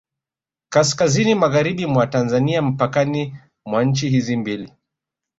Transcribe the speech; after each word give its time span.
Kaskazini 0.69 1.35
magharibi 1.35 1.85
mwa 1.85 2.07
Tanzania 2.07 2.61
mpakani 2.61 3.35
mwa 3.67 3.83
nchi 3.83 4.09
hizi 4.09 4.35
mbili 4.37 4.73